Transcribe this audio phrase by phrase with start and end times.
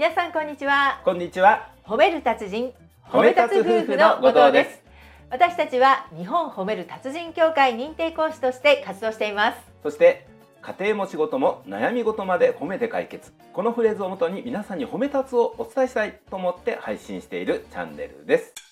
[0.00, 1.68] 皆さんこんにちはこんにちは。
[1.84, 2.72] 褒める達人
[3.04, 4.80] 褒め立つ夫婦の後藤です
[5.28, 10.26] 私たちは日本褒める達人協会認定講師として活動していますそして
[10.62, 13.30] 家庭も仕事も悩み事まで褒めて解決。
[13.52, 18.69] このフレーズをもとに皆さんに褒め立つをお伝えしたいと思って配信しているチャンネルです。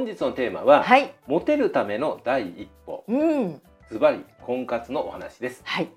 [0.00, 1.12] 本日のテーマは、はい。
[1.26, 3.04] モテるための第一歩。
[3.06, 3.60] うん。
[3.90, 5.60] ズバリ婚活のお話です。
[5.62, 5.90] はい、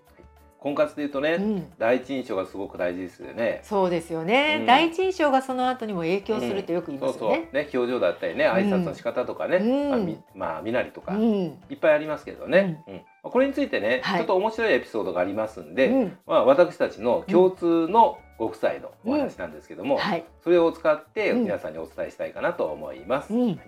[0.60, 3.62] 婚活で言うとね、うん、第一印象がすごく大事ですよね。
[3.64, 4.66] そうですよね、うん。
[4.66, 7.54] 第一印象がその後にも影響するってよく言いますよね、そうそう。
[7.54, 9.90] ね表情だったりね挨拶の仕方とかね、うん。
[9.90, 11.24] まあみまあ身なりとか、うん。
[11.70, 12.94] いっぱいありますけどね、うん。
[12.96, 14.20] まあこれについてね、はい。
[14.20, 16.18] ちょっと面白いエピソードがありますんで、うん。
[16.28, 21.44] まあ、私たちの共通のご夫妻のお話なんですけども、はい、それを使ってうん。
[21.44, 23.60] 皆さんにお伝えしたいかなと思います、うん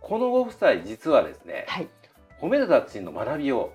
[0.00, 1.88] このご夫妻実はですね、はい。
[2.40, 3.72] 褒める達人の学びを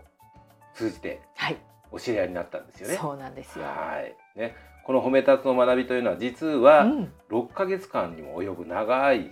[0.75, 1.57] 通じてはい、
[1.91, 2.95] お知り合いになったんですよね。
[2.95, 4.39] そうなんですよ、はい。
[4.39, 4.55] ね。
[4.85, 9.31] この褒め立つの学びというのは実はうん、6ヶ月間にも及ぶ長い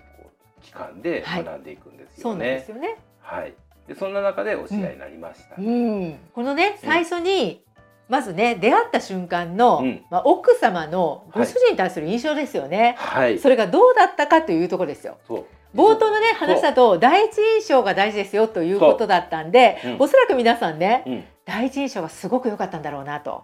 [0.62, 1.44] 期間ではい。
[1.44, 2.60] 学んでいくんですそうなんよね。
[2.60, 2.98] ですよね。
[3.20, 3.54] はい。
[3.88, 5.56] でそんな中でお知り合いになりました。
[5.58, 6.90] うん、このねうん。
[6.90, 7.64] 最初に、
[8.08, 10.06] まずね出会った瞬間の、うん。
[10.12, 13.40] まあ、奥様のご主人に対する印象ですよね、はい。
[13.40, 15.18] それがどうだったかというところですよ。
[15.28, 15.46] そう。
[15.76, 19.88] 冒頭のね話だと第一印象が大事ですよということだったんで、う。
[19.90, 19.96] ん。
[20.00, 21.24] おそらく皆さんねうん。
[21.46, 23.44] 第一印象がすごく良かったんだろうなと、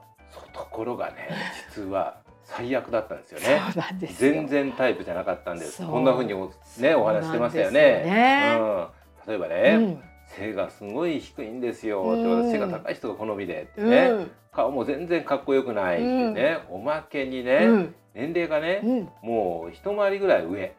[0.53, 1.29] ところがね
[1.75, 3.59] 実は最悪だったんですよね。
[4.17, 5.85] 全然タイプじゃなかったんです。
[5.85, 7.81] こんな風におねお話してましたよね。
[7.81, 8.87] ねうん。
[9.27, 10.03] 例えばうね、ん。
[10.27, 12.01] 背がすごい低いんですよ。
[12.01, 14.31] ってうん私背が高い人が好みでってうね、ん。
[14.51, 17.95] 顔も全然かっこよくないってね、おまけにね、うん。
[18.13, 19.09] 年齢がね、うん。
[19.21, 20.75] もう一回りぐらい上。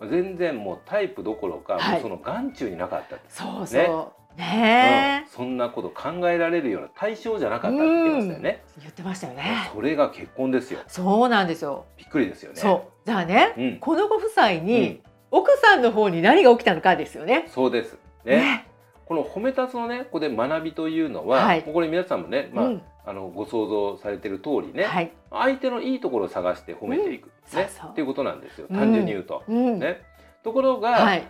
[0.00, 2.00] うん全然もうタイプどころか、はい。
[2.00, 4.38] その眼中になかったそうそう。
[4.38, 5.30] ねうん。
[5.30, 9.70] そんなこと考えられるような対象じゃなかったって言ってましたよね、言ってましたよね。
[9.72, 10.80] それが結婚ですよ。
[10.88, 12.60] そうなんですよ、びっくりですよね。
[12.60, 13.06] そう。
[13.06, 13.78] じゃあね、うん。
[13.78, 17.46] このご夫妻うにん、奥さんの方に何が起きたのかですよね。
[17.48, 17.96] そうです。
[18.24, 18.66] ね。
[19.06, 21.62] この褒め立つのねここで学びというのは、はい。
[21.62, 28.66] これ皆さんもね、まあうんあのご想像されてる通りね、はい、相手のいいところを探して褒めていく、うそうっていうことなんですよ。
[28.70, 28.76] うん。
[28.76, 29.78] 単純に言うと、うん。
[29.78, 30.02] ね。
[30.42, 31.26] ところが、はい、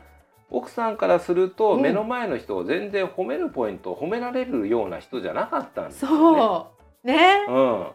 [0.51, 1.83] 奥さんからすると、うん。
[1.83, 6.17] 目の前の人を全然褒めるポイントを褒められるような人じゃなかったんですよね。
[6.17, 6.67] そ
[7.03, 7.07] う。
[7.07, 7.47] ね。
[7.49, 7.87] うん、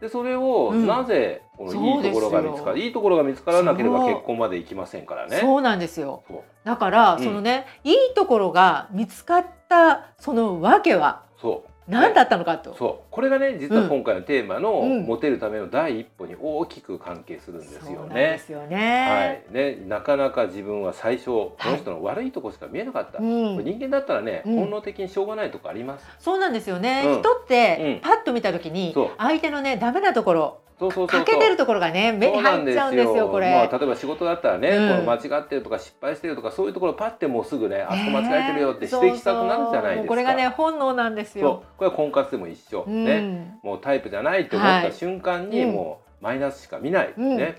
[0.00, 0.86] でそれをうん。
[0.86, 5.38] なぜこのいいところが見つかいいところが見つからなければ結婚まで行きませんからね。
[5.40, 6.22] そうなんですよ。
[6.28, 6.42] そう。
[6.64, 7.24] だから、うん。
[7.24, 13.06] そのねいいところが見つかったその訳はそう何だったのかと、そう。
[13.10, 15.06] これがね実は今回のテーマの、うん。
[15.06, 18.38] モテるための第一歩に大きく関係するんですそうなんでよね。
[18.38, 19.44] すよはね。
[19.50, 19.54] い。
[19.54, 23.56] ね、なかなか自分は最初この人の悪いところしか見えなかった、うん。
[23.56, 24.56] これ人間だったらね、うん。
[24.56, 26.06] 本能的にしょうがないとこあります。
[26.18, 27.02] そうなんですよね。
[27.06, 27.20] うん。
[27.20, 33.50] 人ってうんパッと見た時に相手のねダメなところそうそうそう欠けてるところがね目に入っちゃうんですよこれ。
[33.50, 35.04] まあ、例えば仕事だったらね、うん。
[35.04, 40.08] この間違ってるとか失敗してるとかそういうところパッてもうすぐね、あそこ間違えてるよって指ね摘したくなるじゃないですか。
[40.08, 41.64] これがね本能なんですよ。
[41.76, 43.04] これは婚活でも一緒、うん。
[43.04, 43.58] ね。
[43.64, 45.70] もうタイプじゃないと思った瞬間にはい。
[45.72, 47.36] もうマイナスしか見ない、うん。
[47.36, 47.56] ね。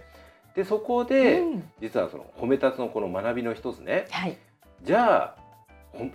[0.56, 1.63] でそこで、うん。
[1.81, 4.06] 実はその褒め立つのこの学びの一つね。
[4.12, 4.38] はい。
[4.84, 5.35] じゃあ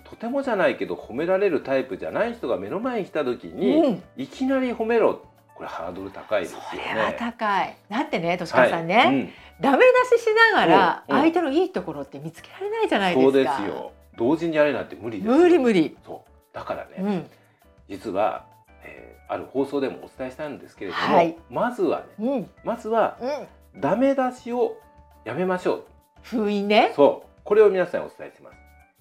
[0.09, 4.03] とてもじゃないけど褒められるタイプじゃない人が目の前に来た時に、うん。
[4.17, 5.21] いきなり褒めろ
[5.55, 6.83] これハードル高いですよそね。
[6.95, 7.77] れは高い。
[7.89, 9.07] だってね、としかさんね、はい。
[9.07, 9.31] うん。
[9.61, 11.23] ダメ出ししながらうんうん。
[11.23, 13.33] 相手のいいところって見つけられないじゃないですか。
[13.33, 13.93] そうですよ。
[14.17, 15.37] 同時にやれなんて無理ですよ。
[15.37, 15.97] 無理無理。
[16.05, 16.55] そう。
[16.55, 17.31] だからね、うん。
[17.89, 18.47] 実は、
[18.83, 21.35] えーある放送でもお伝えしたんですけれども、はい。
[21.49, 22.51] まずはねうん。
[22.63, 23.17] まずは
[23.75, 23.81] うん。
[23.81, 24.77] ダメ出しを
[25.25, 25.87] やめましょ
[26.23, 26.91] 封印ね。
[26.93, 26.95] う。
[26.95, 27.31] そう。
[27.43, 28.57] これを皆さんにお伝えします。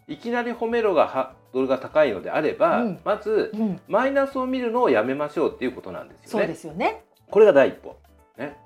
[0.08, 3.00] いきなり褒めろがハードルが高いのであれば、うん。
[3.06, 3.81] まずうん。
[3.88, 7.03] マイナスを見るのをやめましょうっていうことなんですそうよねですよね。
[7.30, 7.96] これが第一歩。
[8.38, 8.58] ね。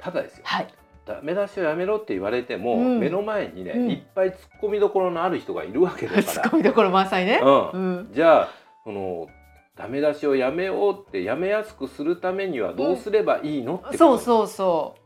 [0.00, 0.42] ただですよ。
[0.44, 0.68] はい。
[1.04, 2.98] ダメ出しをやめろって言われても、うん。
[2.98, 3.90] 目の前にね、うん。
[3.90, 7.38] いっぱい突っ込みどころのある人がいるわけだツかッコミどころ満載ね。
[7.38, 7.70] ら、うん。
[7.70, 8.08] うん。
[8.12, 8.48] じゃあ
[8.84, 9.28] その
[9.76, 15.00] ダメ出しをやめようってやめやすくするためにはどうすればいいの、ってそううそうそう。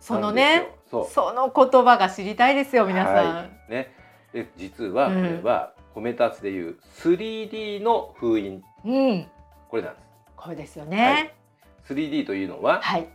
[0.00, 1.06] そのね、そう。
[1.08, 3.14] その言葉が知りたいですよ皆さん。
[3.14, 3.70] はい。
[3.70, 3.94] ね。
[4.32, 9.26] で実はこれは褒め立つでいう 3D の封印うん。
[9.70, 10.06] これなんです
[10.36, 11.34] これですよね。
[11.88, 13.08] 3D というのは、はい。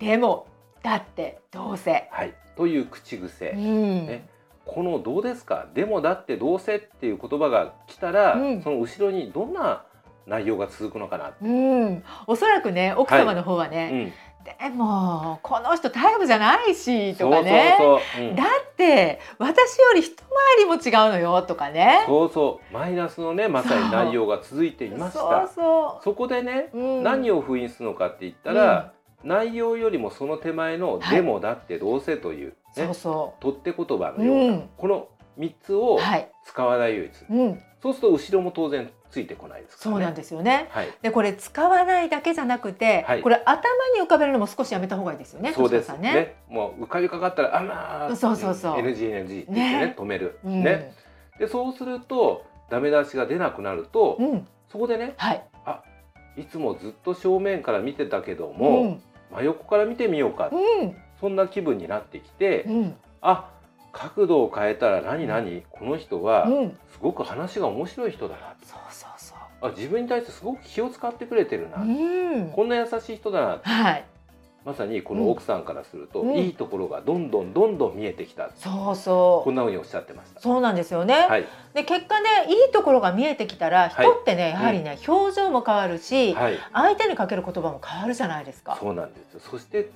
[0.00, 0.48] でも
[0.82, 2.08] だってどうせ。
[2.10, 4.06] はい、という口癖、うん。
[4.06, 4.28] ね
[4.66, 9.84] この「どうですか?」でもだってどうせっていう言葉が来たら、うんその後ろにどんな
[10.26, 12.04] 内容が続くのかな、うん。
[12.26, 14.12] おそらくね奥様の方はね、
[14.44, 17.76] でもこの人タイプじゃないしとかね。
[18.36, 20.26] だって私より一回
[20.58, 22.04] りも違うのよとかね。
[22.06, 22.74] そうそう。
[22.74, 25.18] マイナスのねまさに内容が続いていました。
[25.18, 27.02] そうそそこでね、う、うん。
[27.02, 28.92] 何を封印するのかって言ったら、
[29.22, 31.16] 内容よりもその手前の「はい。
[31.16, 32.54] でもだってどうせ」という、ね。
[32.74, 34.70] そうそ取って言葉う、のような、うん。
[34.76, 35.08] この
[35.38, 39.76] 3つをはい、使わないようにする、うん、そうすると後ろも当然ついてこないですね。
[39.80, 40.68] そうなんですよね。
[40.70, 40.88] はい。
[41.02, 43.22] でこれ使わないだけじゃなくて、はい。
[43.22, 43.60] これ頭
[43.96, 46.36] に浮かべるのも少しやめた方がいいですよねそうです敏子さんね。
[46.48, 48.74] もう浮かびかかったらあまあそうそうそう。
[48.76, 49.86] NG NG ってね。
[49.86, 50.94] ね止める、うん、ね。
[51.38, 55.42] でそうするとダメ出しが出なくなると、うん、そこでねはい、
[56.36, 59.02] いつもずっと正面から見てたけどうも、ん、
[59.32, 63.50] 真横から見てみようか、うん、そんな気分になってきて、うん、あ
[63.92, 65.64] 角度を変えたら何何？
[65.70, 68.78] この人はうん、すごく話が面白い人だなそう
[69.62, 74.04] あ自分に対してすごく気を使ってくれてるな、う、うん、こんな優しい人だなはい、
[74.64, 76.36] まさにこの奥さんからすると、うん。
[76.36, 79.44] いいところがどんどんどんどん見えてきた、そうそう。
[79.44, 80.40] こんなふうにおっしゃってました。
[80.40, 81.14] そうなんですよね。
[81.14, 84.06] はい、で結果ねいいところが見えてきたらはい。
[84.06, 88.76] 人ってね、やはりね、表情も変わるし、はい、相手にかける言葉も変わるじゃないですか。
[88.78, 89.40] そうなんですよ。
[89.40, 89.90] そして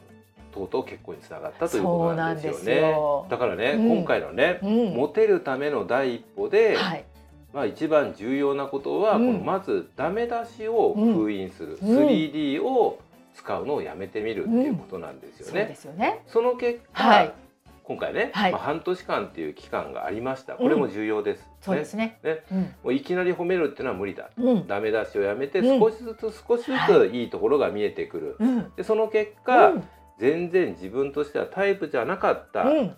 [0.54, 2.58] とうとう結婚につながったということなんですよね。
[2.58, 3.26] すよ。
[3.28, 3.96] だからね、うん。
[3.98, 7.04] 今回のね、うん、モテるための第一歩で、はい、
[7.54, 9.26] まあ一番重要なことは、うん。
[9.26, 11.98] このまずダメ出しを封印する、うん。
[11.98, 12.98] 3D を
[13.34, 15.66] 使うのをやめてみるっていうことなんですよね。
[15.66, 16.22] ですよね。
[16.26, 17.32] その結果、はい。
[17.84, 18.52] 今回ね、はい。
[18.52, 20.54] まあ、半年間っていう期間がありました。
[20.54, 21.48] これも重要です。
[21.60, 22.18] そうですね。
[22.24, 22.42] ね。
[22.50, 24.30] うん、もういきなり褒めるっていうのは無理だ。
[24.36, 25.78] うん、ダメ出しをやめてうん。
[25.78, 28.36] 少しずつ少しずはついいところが見えてくる。
[28.40, 29.84] うん、でその結果、うん、
[30.18, 32.96] 全然自分としてはタイプじゃなかったうん、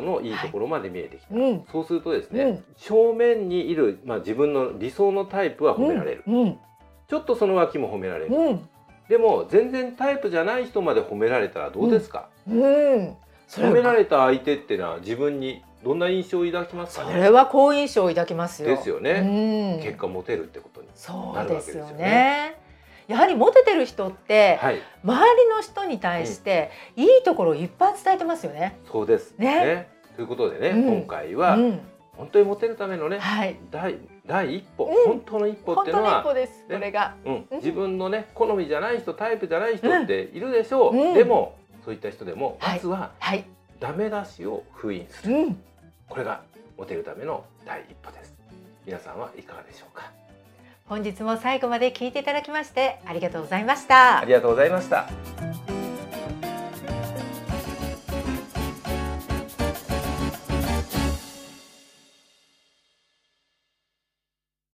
[0.00, 1.34] 人のいいところまで見えてきた。
[1.34, 2.64] うん、そうするとですね、うん。
[2.76, 6.58] 正面にいる、まあ、自分の理想のタイプは褒められる、うん、
[7.08, 8.68] ちょっとその脇も褒められる、うん、
[9.08, 13.16] でも全然タイプじゃない人まで褒められたらどうですか、うん、
[13.48, 17.04] 褒められた相手っていうのは自分にどんな印象を抱きますか？
[17.04, 18.68] ねそれは好印象を抱きますよ。
[18.68, 22.56] ですよね、うん、結果モテるってことになるわけですよね。
[23.06, 24.80] やはりモテてる人って、はい。
[25.04, 28.78] 周りの人に対していいところをいっぱい伝えてますよね。
[28.90, 29.34] そうです。
[29.38, 29.88] ね。
[30.16, 30.98] ということでね、うん。
[31.00, 31.80] 今回はうん、
[32.16, 33.56] 本当にモテるためのね、はい。
[33.70, 35.12] 第第一歩、うん。
[35.12, 36.66] 本当の一歩っていうのは歩です。
[36.68, 37.14] ねこれが。
[37.24, 37.46] うん。
[37.50, 37.58] うん。
[37.58, 41.14] 自分のね好みじゃない人タイプじゃない人っているでしょう、うん。
[41.14, 42.76] でもそういった人でもはい。
[42.76, 43.44] まずははい。
[43.80, 45.62] ダメ出しを封印する、うん。
[46.08, 46.42] これが
[46.78, 48.34] モテるための第一歩です。
[48.86, 50.10] 皆さんはいかがでしょうか？
[50.86, 54.24] 本日も最後まで聞いていただきましてありがとうございましたあ。
[54.24, 55.08] りがとうございました